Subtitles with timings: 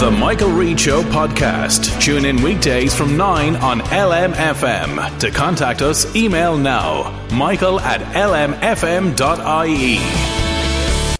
[0.00, 2.02] The Michael Reade Show podcast.
[2.02, 5.20] Tune in weekdays from 9 on LMFM.
[5.20, 9.98] To contact us, email now michael at lmfm.ie.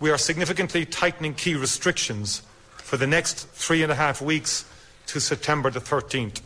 [0.00, 2.42] We are significantly tightening key restrictions
[2.78, 4.64] for the next three and a half weeks
[5.06, 6.40] to September the 13th.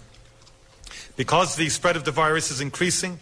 [1.16, 3.20] Because the spread of the virus is increasing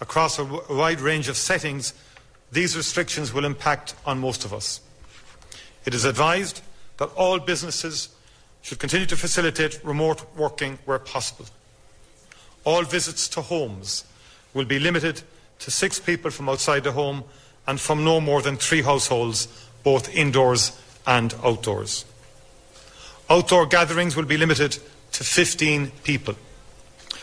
[0.00, 1.94] across a wide range of settings,
[2.50, 4.80] these restrictions will impact on most of us.
[5.84, 6.62] It is advised
[6.96, 8.08] that all businesses
[8.62, 11.46] should continue to facilitate remote working where possible.
[12.64, 14.04] All visits to homes
[14.54, 15.22] will be limited
[15.60, 17.24] to six people from outside the home
[17.66, 19.46] and from no more than three households,
[19.82, 22.04] both indoors and outdoors.
[23.28, 24.78] Outdoor gatherings will be limited
[25.12, 26.34] to 15 people.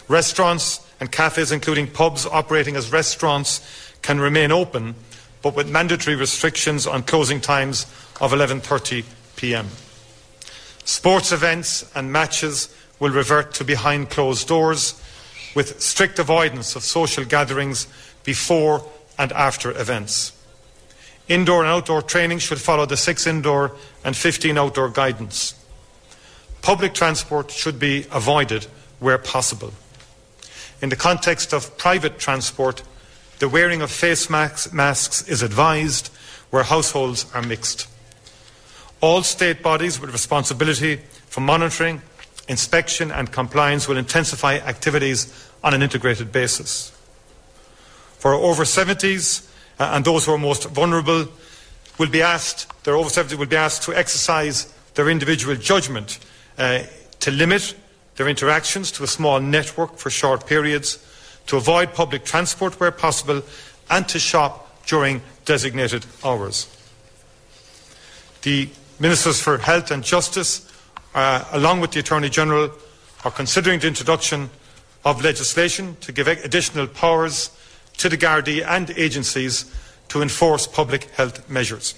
[0.07, 3.61] Restaurants and cafes, including pubs operating as restaurants,
[4.01, 4.95] can remain open,
[5.41, 7.85] but with mandatory restrictions on closing times
[8.21, 9.03] of 11:30
[9.35, 9.67] p.m.
[10.87, 14.93] Sports events and matches will revert to behind closed doors
[15.53, 17.87] with strict avoidance of social gatherings
[18.23, 18.89] before
[19.19, 20.31] and after events.
[21.27, 25.55] Indoor and outdoor training should follow the six indoor and 15 outdoor guidance.
[26.61, 28.65] Public transport should be avoided
[28.99, 29.73] where possible.
[30.81, 32.81] In the context of private transport,
[33.39, 36.07] the wearing of face masks is advised
[36.49, 37.89] where households are mixed.
[38.99, 40.97] All state bodies with responsibility
[41.27, 42.01] for monitoring,
[42.47, 46.91] inspection and compliance will intensify activities on an integrated basis.
[48.17, 49.47] For over 70s
[49.79, 51.27] uh, and those who are most vulnerable
[51.99, 56.19] will be asked, their over 70 will be asked to exercise their individual judgment
[56.57, 56.83] uh,
[57.19, 57.75] to limit
[58.15, 60.97] their interactions to a small network for short periods,
[61.45, 63.43] to avoid public transport where possible,
[63.89, 66.67] and to shop during designated hours.
[68.41, 68.69] The
[68.99, 70.71] Ministers for Health and Justice,
[71.13, 72.71] uh, along with the Attorney General,
[73.23, 74.49] are considering the introduction
[75.05, 77.51] of legislation to give additional powers
[77.97, 79.71] to the Gardaí and agencies
[80.09, 81.93] to enforce public health measures.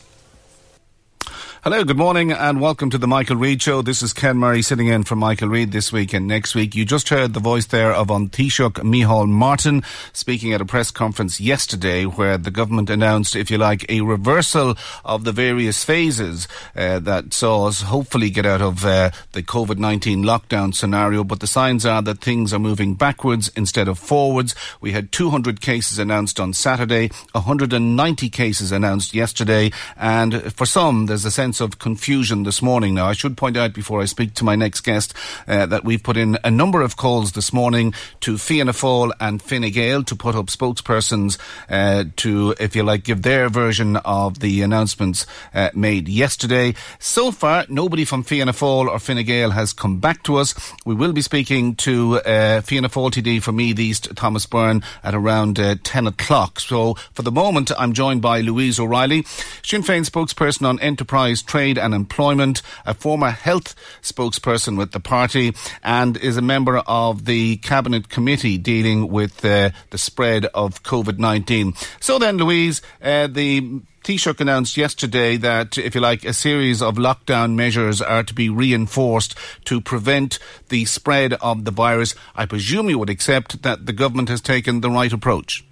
[1.62, 3.82] Hello, good morning, and welcome to the Michael Reade Show.
[3.82, 6.74] This is Ken Murray sitting in for Michael Reade this week and next week.
[6.74, 9.84] You just heard the voice there of An Taoiseach Micheál Martin
[10.14, 14.78] speaking at a press conference yesterday where the government announced, if you like, a reversal
[15.04, 16.48] of the various phases
[16.78, 21.26] uh, that saw us hopefully get out of uh, the COVID-19 lockdown scenario.
[21.26, 24.56] But the signs are that things are moving backwards instead of forwards.
[24.80, 31.26] We had 200 cases announced on Saturday, 190 cases announced yesterday, and for some, there's
[31.26, 32.94] a sense sense of confusion this morning.
[32.94, 35.16] Now, I should point out before I speak to my next guest
[35.48, 39.42] uh, that we've put in a number of calls this morning to Fianna Fáil and
[39.42, 44.42] Fine Gael to put up spokespersons uh, to, if you like, give their version of
[44.42, 46.76] the announcements uh, made yesterday.
[47.00, 50.54] So far, nobody from Fianna Fáil or Fine Gael has come back to us.
[50.86, 55.16] We will be speaking to uh, Fianna Fáil TD for Meath East, Thomas Byrne, at
[55.16, 56.60] around uh, 10 o'clock.
[56.60, 59.26] So, for the moment, I'm joined by Louise O'Reilly,
[59.64, 65.54] Sinn Féin spokesperson on enterprise trade and employment, a former health spokesperson with the party,
[65.84, 71.76] and is a member of the cabinet committee dealing with uh, the spread of COVID-19.
[72.00, 76.96] So then, Louise, uh, the Taoiseach announced yesterday that, if you like, a series of
[76.96, 80.40] lockdown measures are to be reinforced to prevent
[80.70, 82.16] the spread of the virus.
[82.36, 85.66] I presume you would accept that the government has taken the right approach.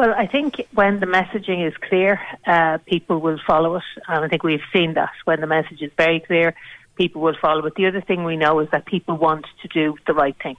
[0.00, 3.82] Well, I think when the messaging is clear, uh, people will follow it.
[4.08, 5.10] And I think we've seen that.
[5.26, 6.54] When the message is very clear,
[6.96, 7.74] people will follow it.
[7.74, 10.56] The other thing we know is that people want to do the right thing.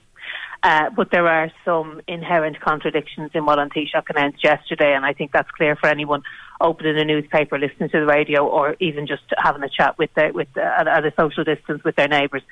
[0.62, 5.14] Uh, but there are some inherent contradictions in what An Taoiseach announced yesterday, and I
[5.14, 6.22] think that's clear for anyone
[6.60, 10.32] opening a newspaper, listening to the radio, or even just having a chat with their,
[10.32, 12.44] with the, at, at a social distance with their neighbours.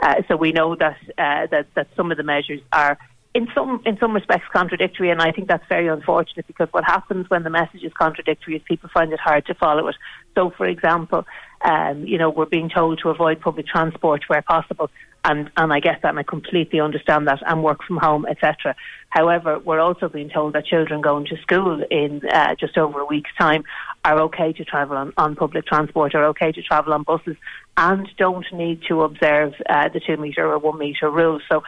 [0.00, 2.96] Uh, so we know that, uh, that that some of the measures are
[3.36, 7.28] in some in some respects contradictory, and I think that's very unfortunate because what happens
[7.28, 9.96] when the message is contradictory is people find it hard to follow it.
[10.34, 11.26] So, for example,
[11.60, 14.90] um, you know, we're being told to avoid public transport where possible,
[15.22, 18.74] and and I get that, and I completely understand that, and work from home, etc.
[19.10, 23.04] However, we're also being told that children going to school in uh, just over a
[23.04, 23.64] week's time
[24.02, 27.36] are okay to travel on, on public transport, are okay to travel on buses,
[27.76, 31.40] and don't need to observe uh, the two metre or one metre rule.
[31.50, 31.62] So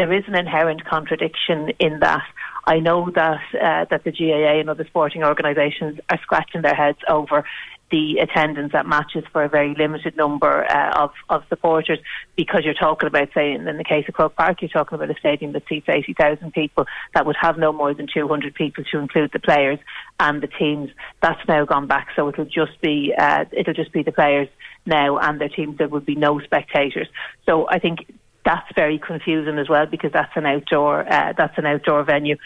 [0.00, 2.24] there is an inherent contradiction in that.
[2.64, 6.96] I know that uh, that the GAA and other sporting organisations are scratching their heads
[7.06, 7.44] over
[7.90, 11.98] the attendance at matches for a very limited number uh, of, of supporters
[12.34, 15.18] because you're talking about, say, in, the case of Croke Park, you're talking about a
[15.18, 19.32] stadium that seats 80,000 people that would have no more than 200 people to include
[19.32, 19.80] the players
[20.18, 20.90] and the teams.
[21.20, 24.48] That's now gone back, so it'll just be uh, it'll just be the players
[24.86, 25.76] now and their teams.
[25.76, 27.08] There would be no spectators.
[27.44, 28.06] So I think
[28.44, 32.36] that's very confusing as well because that's an outdoor uh, that's an outdoor venue.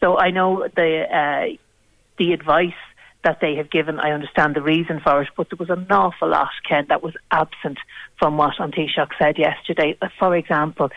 [0.00, 1.56] So I know the uh,
[2.18, 2.72] the advice
[3.24, 3.98] that they have given.
[3.98, 7.14] I understand the reason for it, but there was an awful lot, Ken, that was
[7.30, 7.78] absent
[8.18, 9.96] from what An Taoiseach said yesterday.
[10.18, 10.90] For example,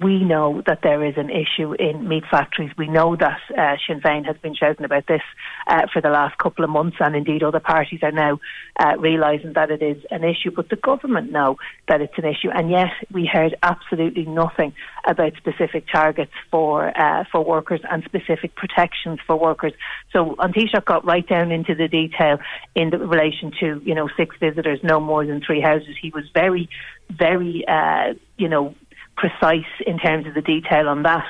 [0.00, 2.70] we know that there is an issue in meat factories.
[2.78, 5.22] We know that uh, Sinn Féin has been shouting about this
[5.66, 8.38] uh, for the last couple of months, and indeed other parties are now
[8.78, 10.52] uh, realising that it is an issue.
[10.54, 11.56] But the government know
[11.88, 14.72] that it's an issue, and yet we heard absolutely nothing
[15.04, 19.72] about specific targets for uh, for workers and specific protections for workers.
[20.12, 22.38] So An Taoiseach got right down into the detail
[22.74, 25.96] in the, relation to you know six visitors, no more than three houses.
[26.00, 26.68] He was very,
[27.10, 28.74] very uh, you know
[29.18, 31.24] precise in terms of the detail on that,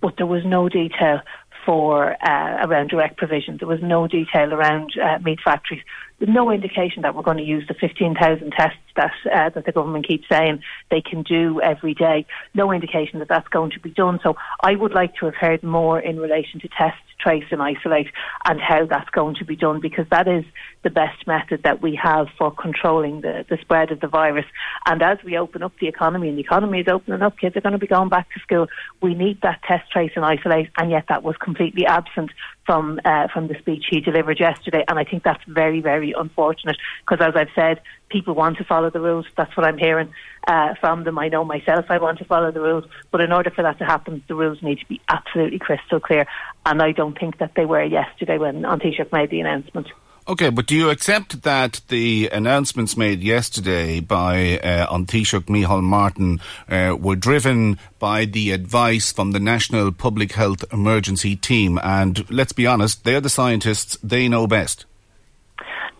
[0.00, 1.20] but there was no detail
[1.64, 3.56] for uh, around direct provision.
[3.58, 5.82] There was no detail around uh, meat factories.
[6.20, 10.06] No indication that we're going to use the 15,000 tests that uh, that the government
[10.06, 12.26] keeps saying they can do every day.
[12.54, 14.20] No indication that that's going to be done.
[14.22, 18.08] So I would like to have heard more in relation to test, trace, and isolate,
[18.44, 20.44] and how that's going to be done because that is
[20.82, 24.46] the best method that we have for controlling the, the spread of the virus.
[24.86, 27.60] And as we open up the economy, and the economy is opening up, kids are
[27.60, 28.68] going to be going back to school.
[29.02, 32.30] We need that test, trace, and isolate, and yet that was completely absent
[32.66, 34.84] from uh, from the speech he delivered yesterday.
[34.88, 38.90] And I think that's very, very unfortunate because, as I've said, people want to follow
[38.90, 39.26] the rules.
[39.36, 40.12] That's what I'm hearing
[40.46, 41.18] uh, from them.
[41.18, 43.84] I know myself I want to follow the rules, but in order for that to
[43.84, 46.26] happen, the rules need to be absolutely crystal clear.
[46.66, 49.88] And I don't think that they were yesterday when An Taoiseach made the announcement.
[50.26, 55.82] Okay, but do you accept that the announcements made yesterday by uh, An Taoiseach Micheál
[55.82, 61.78] Martin uh, were driven by the advice from the National Public Health Emergency Team?
[61.82, 64.86] And let's be honest, they're the scientists, they know best.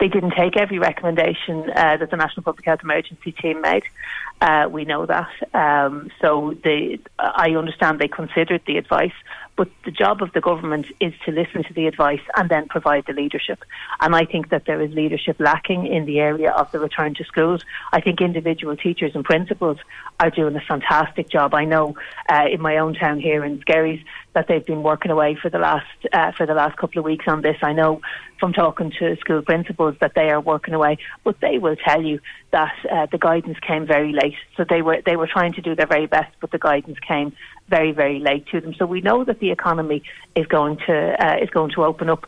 [0.00, 3.84] They didn't take every recommendation uh, that the National Public Health Emergency Team made.
[4.40, 5.30] Uh, we know that.
[5.54, 9.12] Um, so they, I understand they considered the advice,
[9.56, 13.04] but the job of the government is to listen to the advice and then provide
[13.06, 13.64] the leadership.
[14.00, 17.24] And I think that there is leadership lacking in the area of the return to
[17.24, 17.62] schools.
[17.92, 19.78] I think individual teachers and principals
[20.18, 21.54] are doing a fantastic job.
[21.54, 21.94] I know
[22.28, 25.58] uh, in my own town here in Skerries that they've been working away for the
[25.58, 27.56] last uh, for the last couple of weeks on this.
[27.62, 28.00] I know
[28.38, 32.20] from talking to school principals that they are working away, but they will tell you
[32.50, 34.36] that uh, the guidance came very late.
[34.56, 37.32] So they were they were trying to do their very best, but the guidance came
[37.68, 38.74] very very late to them.
[38.74, 40.02] So we know that the economy
[40.34, 42.26] is going to uh, is going to open up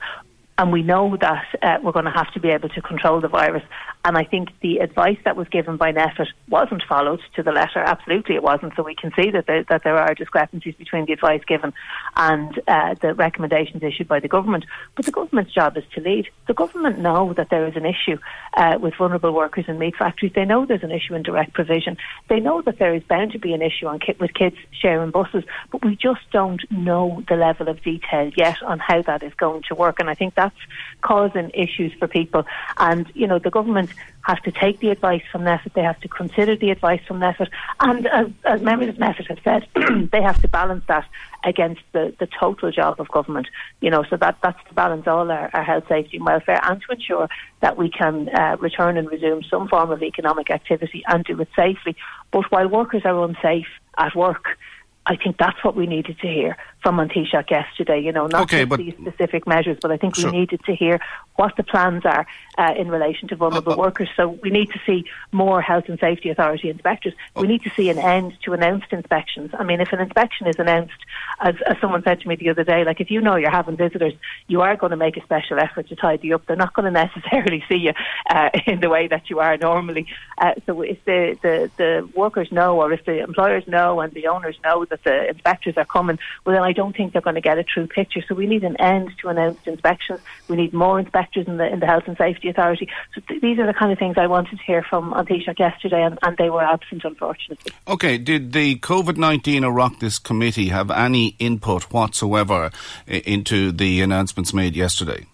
[0.59, 3.29] and we know that uh, we're going to have to be able to control the
[3.29, 3.63] virus.
[4.07, 7.81] And I think the advice that was given by NPHET wasn't followed to the letter.
[7.81, 8.73] Absolutely, it wasn't.
[8.77, 11.73] So we can see that there, that there are discrepancies between the advice given
[12.15, 14.65] and uh, the recommendations issued by the government.
[14.95, 16.29] But the government's job is to lead.
[16.47, 18.19] The government know that there is an issue
[18.55, 20.33] uh, with vulnerable workers in meat factories.
[20.37, 21.97] They know there's an issue in direct provision.
[22.29, 25.43] They know that there is bound to be an issue on with kids sharing buses.
[25.73, 29.65] But we just don't know the level of detail yet on how that is going
[29.69, 29.99] to work.
[29.99, 30.55] And I think that's
[31.01, 32.45] causing issues for people.
[32.79, 33.91] And, you know, the government
[34.23, 37.49] has to take the advice from NPHET, they have to consider the advice from NPHET,
[37.81, 41.07] and as, as members of NPHET have said, they have to balance that
[41.45, 43.47] against the, the total job of government.
[43.81, 46.83] You know, so that, that's to balance all our, our health, safety and welfare and
[46.83, 47.29] to ensure
[47.61, 51.49] that we can uh, return and resume some form of economic activity and do it
[51.55, 51.95] safely.
[52.33, 54.59] But while workers are unsafe at work,
[55.07, 58.01] I think that's what we needed to hear from Taoiseach yesterday.
[58.01, 60.31] You know, not okay, just these specific measures, but I think sure.
[60.31, 61.01] we needed to hear
[61.37, 62.27] what the plans are
[62.59, 64.09] uh, in relation to vulnerable uh, uh, workers.
[64.17, 67.15] So we need to see more health and safety authority inspectors.
[67.35, 67.47] We oh.
[67.47, 69.51] need to see an end to announced inspections.
[69.57, 70.95] I mean, if an inspection is announced,
[71.41, 73.77] as, as someone said to me the other day, like if you know you're having
[73.77, 74.15] visitors,
[74.49, 76.47] you are going to make a special effort to tidy up.
[76.47, 77.93] They're not going to necessarily see you
[78.31, 80.07] uh, in the way that you are normally.
[80.39, 84.27] Uh, so if the, the, the workers know, or if the employers know, and the
[84.29, 87.41] owners know that the inspectors are coming, well, then I don't think they're going to
[87.41, 88.23] get a true picture.
[88.27, 90.21] So we need an end to announced inspections.
[90.49, 92.89] We need more inspectors in the in the health and safety authority.
[93.15, 96.03] So th- these are the kind of things I wanted to hear from Taoiseach yesterday,
[96.03, 97.73] and, and they were absent, unfortunately.
[97.89, 102.71] Okay, did the COVID nineteen Oireachtas committee have any input whatsoever
[103.07, 105.27] into the announcements made yesterday?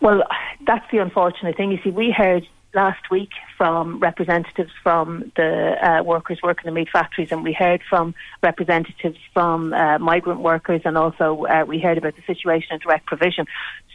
[0.00, 0.22] Well,
[0.66, 1.70] that's the unfortunate thing.
[1.70, 5.50] You see, we heard last week from representatives from the
[5.82, 10.40] uh, workers working in the meat factories, and we heard from representatives from uh, migrant
[10.40, 13.46] workers, and also uh, we heard about the situation in direct provision.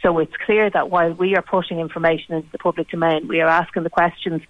[0.02, 3.48] So it's clear that while we are putting information into the public domain, we are
[3.48, 4.42] asking the questions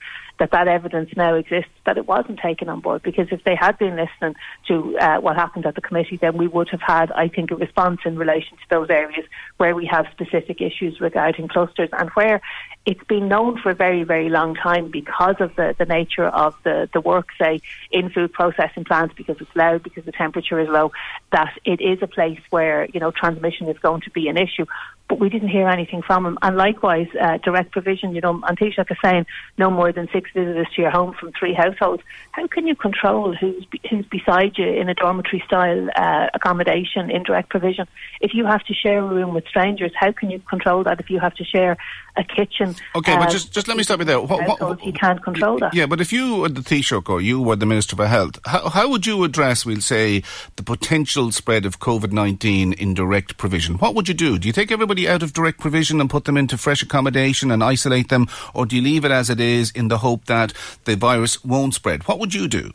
[0.43, 3.01] that that evidence now exists that it wasn't taken on board.
[3.05, 4.35] Because if they had been listening
[4.67, 7.55] to uh, what happened at the committee, then we would have had, I think, a
[7.55, 9.25] response in relation to those areas
[9.59, 12.41] where we have specific issues regarding clusters and where
[12.85, 16.57] it's been known for a very, very long time because of the, the nature of
[16.65, 17.61] the, the work, say,
[17.93, 20.91] in food processing plants, because it's loud, because the temperature is low,
[21.31, 24.67] that it is a place where, you know, transmission is going to be an issue
[25.13, 26.39] but we didn't hear anything from them.
[26.41, 29.27] And likewise, uh, direct provision, you know, An Taoiseach is saying
[29.59, 32.03] no more than six visitors to your home from three households.
[32.33, 37.23] How can you control who's who's beside you in a dormitory style uh, accommodation in
[37.23, 37.87] direct provision?
[38.21, 41.11] If you have to share a room with strangers, how can you control that if
[41.11, 41.77] you have to share
[42.17, 42.75] a kitchen?
[42.95, 44.21] Okay, uh, but just, just let me stop you there.
[44.21, 45.75] What, what, what, you can't control that.
[45.75, 48.69] Yeah, but if you were the Taoiseach or you were the Minister for Health, how,
[48.69, 50.23] how would you address, we'll say,
[50.57, 53.77] the potential spread of COVID 19 in direct provision?
[53.77, 54.39] What would you do?
[54.39, 57.63] Do you take everybody out of direct provision and put them into fresh accommodation and
[57.65, 60.53] isolate them, or do you leave it as it is in the hope that
[60.85, 62.07] the virus won't spread?
[62.07, 62.73] What would you do?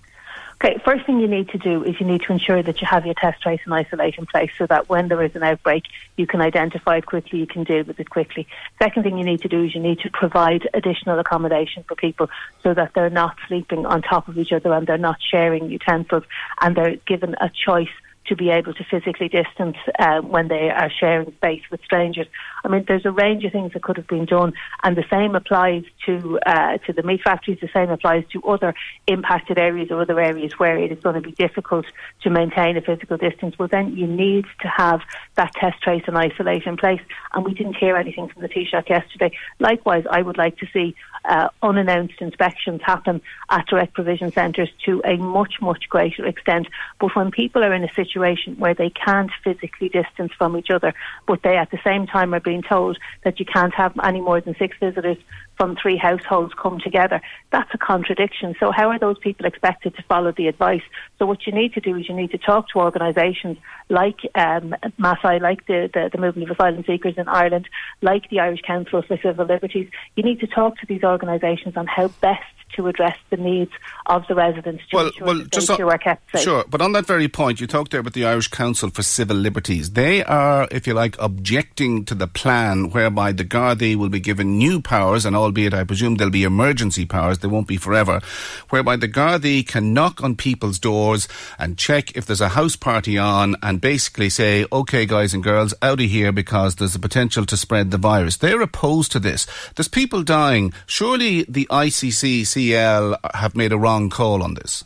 [0.60, 3.06] Okay, first thing you need to do is you need to ensure that you have
[3.06, 5.84] your test, trace and isolate in place so that when there is an outbreak,
[6.16, 8.48] you can identify it quickly, you can deal with it quickly.
[8.82, 12.28] Second thing you need to do is you need to provide additional accommodation for people
[12.64, 16.24] so that they're not sleeping on top of each other and they're not sharing utensils
[16.60, 17.90] and they're given a choice
[18.26, 22.28] to be able to physically distance uh, when they are sharing space with strangers.
[22.68, 24.52] I mean, there's a range of things that could have been done,
[24.84, 27.60] and the same applies to uh, to the meat factories.
[27.62, 28.76] The same applies to other
[29.08, 31.86] impacted areas or other areas where it is going to be difficult
[32.24, 33.58] to maintain a physical distance.
[33.58, 35.00] Well, then you need to have
[35.36, 37.00] that test, trace, and isolate in place.
[37.34, 39.32] And we didn't hear anything from the Taoiseach yesterday.
[39.60, 40.94] Likewise, I would like to see
[41.24, 46.68] uh, unannounced inspections happen at direct provision centres to a much, much greater extent.
[47.00, 50.94] But when people are in a situation where they can't physically distance from each other,
[51.26, 54.42] but they at the same time are being told that you can't have any more
[54.42, 55.18] than six visitors
[55.58, 57.22] from three households come together.
[57.52, 58.56] That's a contradiction.
[58.60, 60.84] So how are those people expected to follow the advice?
[61.18, 63.58] So what you need to do is you need to talk to organisations
[63.90, 67.68] like um, like the, the, the Movement of Asylum Seekers in Ireland,
[68.02, 69.90] like the Irish Council for Civil Liberties.
[70.16, 72.44] You need to talk to these organisations on how best
[72.76, 73.72] to address the needs
[74.06, 76.42] of the residents to well, ensure well, that just they are kept safe.
[76.42, 79.38] Sure, but on that very point, you talked there about the Irish Council for Civil
[79.38, 79.92] Liberties.
[79.92, 84.58] They are, if you like, objecting to the plan whereby the Gardaí will be given
[84.58, 88.22] new powers, and albeit I presume they'll be emergency powers, they won't be forever,
[88.70, 91.28] whereby the Gardaí can knock on people's doors
[91.60, 95.74] and check if there's a house party on and basically say, okay, guys and girls,
[95.82, 98.38] out of here because there's a potential to spread the virus.
[98.38, 99.48] They're opposed to this.
[99.76, 100.74] There's people dying.
[100.86, 104.84] Surely the ICC CL have made a wrong call on this?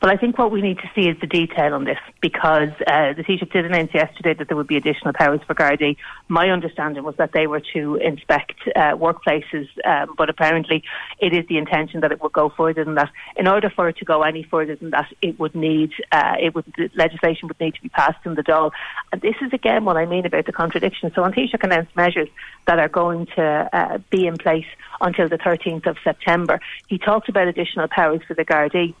[0.00, 3.14] Well, I think what we need to see is the detail on this because uh,
[3.14, 5.96] the Taoiseach did announce yesterday that there would be additional powers for Gardaí.
[6.28, 10.84] My understanding was that they were to inspect uh, workplaces, um, but apparently
[11.18, 13.10] it is the intention that it would go further than that.
[13.36, 16.54] In order for it to go any further than that, it would need uh, it
[16.54, 18.70] would legislation would need to be passed in the Dáil.
[19.12, 21.10] And this is again what I mean about the contradiction.
[21.14, 22.28] So, Taoiseach announced measures
[22.66, 24.66] that are going to uh, be in place
[25.00, 26.60] until the 13th of September.
[26.88, 28.94] He talked about additional powers for the Gardaí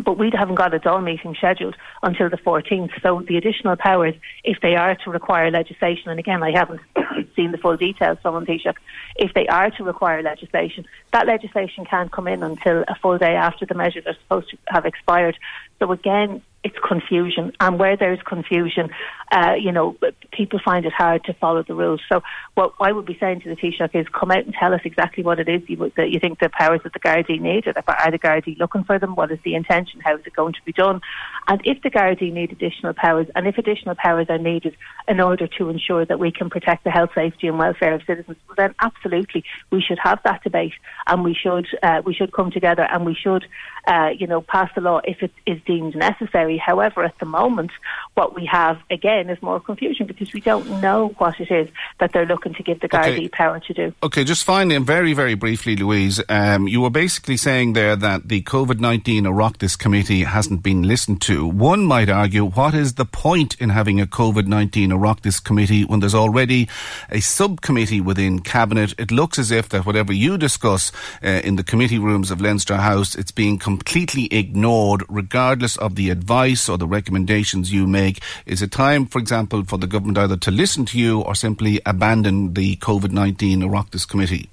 [0.00, 2.90] but we haven't got a Dáil meeting scheduled until the 14th.
[3.02, 4.14] So the additional powers,
[4.44, 6.80] if they are to require legislation, and again, I haven't
[7.36, 8.74] seen the full details from Taoiseach,
[9.16, 13.34] if they are to require legislation, that legislation can't come in until a full day
[13.34, 15.36] after the measures are supposed to have expired.
[15.80, 17.52] So again, it's confusion.
[17.58, 18.90] And where there's confusion,
[19.32, 19.96] uh, you know,
[20.32, 22.02] people find it hard to follow the rules.
[22.08, 22.22] So
[22.54, 25.24] what I would be saying to the Taoiseach is come out and tell us exactly
[25.24, 27.66] what it is you, that you think the powers that the Gardaí need.
[27.66, 29.14] Are the Gardaí looking for them?
[29.14, 30.00] What is the intention?
[30.00, 31.00] How is it going to be done?
[31.48, 34.76] And if the Gardaí need additional powers, and if additional powers are needed
[35.08, 38.36] in order to ensure that we can protect the health, safety and welfare of citizens,
[38.48, 40.74] well, then absolutely we should have that debate
[41.06, 43.46] and we should uh, we should come together and we should
[43.86, 46.56] uh, you know pass the law if it is deemed necessary.
[46.70, 47.70] However, at the moment,
[48.18, 51.68] what we have again is more confusion because we don't know what it is
[52.00, 53.28] that they're looking to give the Gardaí okay.
[53.28, 53.86] power to do.
[54.02, 58.20] Okay, just finally and very very briefly, Louise, um, you were basically saying there that
[58.32, 61.36] the COVID nineteen Oireachtas committee hasn't been listened to.
[61.46, 66.00] One might argue, what is the point in having a COVID nineteen Oireachtas committee when
[66.00, 66.68] there's already
[67.10, 68.90] a subcommittee within cabinet?
[68.98, 70.90] It looks as if that whatever you discuss
[71.22, 76.10] uh, in the committee rooms of Leinster House, it's being completely ignored, regardless of the
[76.10, 78.22] advice or the recommendations you make.
[78.46, 81.80] Is it time, for example, for the government either to listen to you or simply
[81.84, 84.50] abandon the COVID 19 Oireachtas Committee?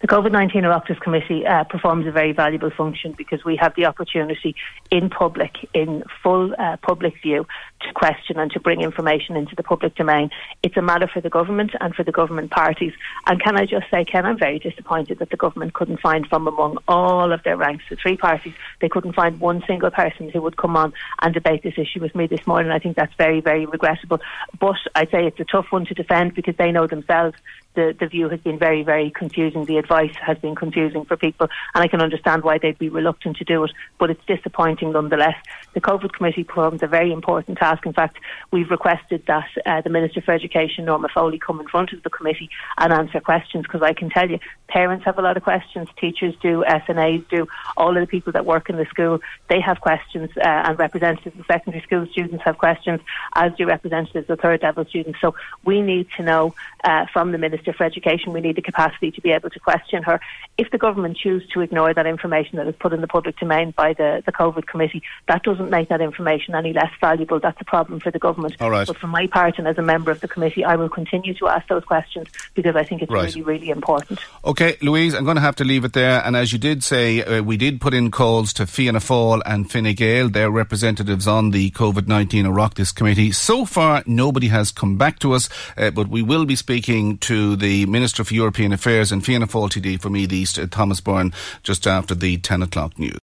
[0.00, 3.86] The COVID 19 Oireachtas Committee uh, performs a very valuable function because we have the
[3.86, 4.54] opportunity
[4.90, 7.46] in public, in full uh, public view,
[7.80, 10.30] to question and to bring information into the public domain.
[10.62, 12.92] It's a matter for the government and for the government parties.
[13.26, 16.48] And can I just say, Ken, I'm very disappointed that the government couldn't find from
[16.48, 20.42] among all of their ranks, the three parties, they couldn't find one single person who
[20.42, 22.72] would come on and debate this issue with me this morning.
[22.72, 24.20] I think that's very, very regrettable.
[24.58, 27.36] But I'd say it's a tough one to defend because they know themselves
[27.74, 29.64] the, the view has been very, very confusing.
[29.64, 33.36] The advice has been confusing for people, and I can understand why they'd be reluctant
[33.38, 35.36] to do it, but it's disappointing nonetheless.
[35.74, 37.84] The COVID committee performs a very important task.
[37.86, 38.18] In fact,
[38.50, 42.10] we've requested that uh, the Minister for Education, Norma Foley, come in front of the
[42.10, 44.38] committee and answer questions because I can tell you,
[44.68, 48.46] parents have a lot of questions, teachers do, SNAs do, all of the people that
[48.46, 52.58] work in the school, they have questions, uh, and representatives of secondary school students have
[52.58, 53.00] questions,
[53.34, 55.20] as do representatives of third level students.
[55.20, 56.54] So we need to know
[56.84, 59.60] uh, from the Minister Minister for Education, we need the capacity to be able to
[59.60, 60.20] question her.
[60.58, 63.72] If the government choose to ignore that information that is put in the public domain
[63.76, 67.40] by the, the COVID committee, that doesn't make that information any less valuable.
[67.40, 68.56] That's a problem for the government.
[68.60, 68.86] All right.
[68.86, 71.48] But for my part and as a member of the committee, I will continue to
[71.48, 73.34] ask those questions because I think it's right.
[73.34, 74.20] really, really important.
[74.44, 76.22] Okay, Louise, I'm going to have to leave it there.
[76.24, 79.70] And as you did say, uh, we did put in calls to Fianna Fáil and
[79.70, 83.32] Fine Gael, their representatives on the COVID 19 Oireachtas committee.
[83.32, 87.53] So far, nobody has come back to us, uh, but we will be speaking to
[87.56, 91.32] the Minister for European Affairs and Fianna Fáil TD for Meath East, uh, Thomas Byrne,
[91.62, 93.18] just after the 10 o'clock news.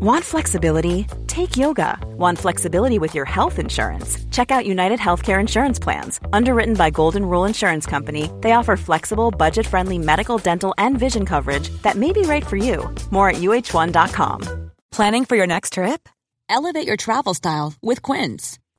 [0.00, 1.06] Want flexibility?
[1.28, 1.96] Take yoga.
[2.18, 4.18] Want flexibility with your health insurance?
[4.32, 6.20] Check out United Healthcare Insurance Plans.
[6.32, 11.24] Underwritten by Golden Rule Insurance Company, they offer flexible, budget friendly medical, dental, and vision
[11.24, 12.92] coverage that may be right for you.
[13.10, 14.70] More at uh1.com.
[14.90, 16.08] Planning for your next trip?
[16.48, 18.58] Elevate your travel style with Quince.